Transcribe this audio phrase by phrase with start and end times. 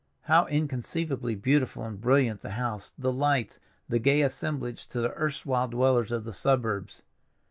[0.23, 5.67] How inconceivably beautiful and brilliant the house, the lights, the gay assemblage to the erstwhile
[5.67, 7.03] dwellers of the suburbs!